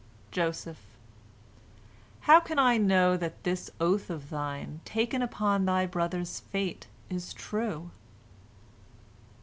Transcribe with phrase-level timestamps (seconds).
[0.31, 0.79] Joseph:
[2.21, 7.35] "How can I know that this oath of thine taken upon thy brother's fate is
[7.35, 7.91] true?"